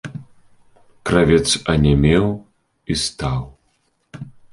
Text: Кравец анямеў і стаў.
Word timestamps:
Кравец 1.09 1.43
анямеў 1.73 2.25
і 2.95 2.97
стаў. 3.03 3.43